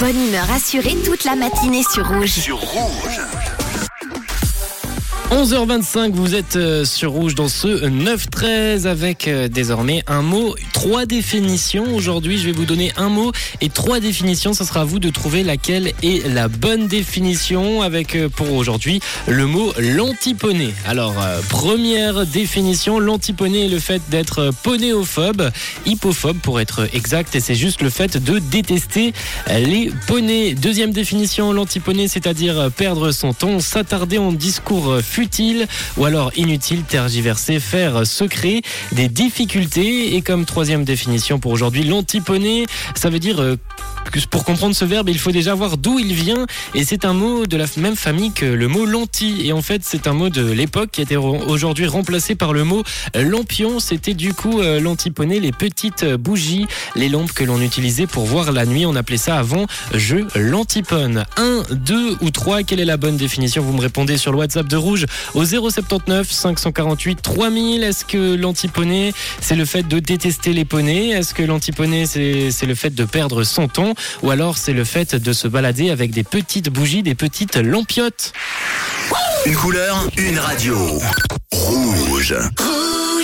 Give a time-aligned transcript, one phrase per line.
[0.00, 2.30] Bonne humeur assurée toute la matinée sur Rouge.
[2.30, 3.20] Sur Rouge.
[5.30, 11.04] 11h25, vous êtes euh, sur Rouge dans ce 9-13 avec euh, désormais un mot, trois
[11.04, 11.94] définitions.
[11.94, 14.54] Aujourd'hui, je vais vous donner un mot et trois définitions.
[14.54, 19.00] Ce sera à vous de trouver laquelle est la bonne définition avec euh, pour aujourd'hui
[19.26, 20.72] le mot l'antiponé.
[20.86, 21.14] Alors,
[21.50, 25.50] première définition, l'antiponé est le fait d'être ponéophobe,
[25.84, 29.12] hypophobe pour être exact et c'est juste le fait de détester
[29.50, 30.54] les poneys.
[30.54, 37.58] Deuxième définition, l'antiponé, c'est-à-dire perdre son temps, s'attarder en discours futile ou alors inutile, tergiverser,
[37.58, 40.14] faire secret, des difficultés.
[40.14, 43.56] Et comme troisième définition pour aujourd'hui, l'antiponé, ça veut dire euh,
[44.30, 46.46] pour comprendre ce verbe, il faut déjà voir d'où il vient.
[46.74, 49.46] Et c'est un mot de la même famille que le mot lentille.
[49.46, 52.64] Et en fait, c'est un mot de l'époque qui a été aujourd'hui remplacé par le
[52.64, 52.82] mot
[53.14, 53.80] lampion.
[53.80, 56.66] C'était du coup euh, l'antiponé, les petites bougies,
[56.96, 58.86] les lampes que l'on utilisait pour voir la nuit.
[58.86, 61.24] On appelait ça avant je l'antipone.
[61.36, 63.62] Un, deux ou trois, quelle est la bonne définition?
[63.62, 67.82] Vous me répondez sur le WhatsApp de Rouge au 079 548 3000.
[67.82, 71.10] Est-ce que l'antiponé, c'est le fait de détester les poneys?
[71.10, 73.94] Est-ce que l'antiponé, c'est le fait de perdre son temps?
[74.22, 78.32] Ou alors c'est le fait de se balader avec des petites bougies, des petites lampiottes
[79.46, 80.76] Une couleur, une radio.
[81.52, 82.34] Rouge.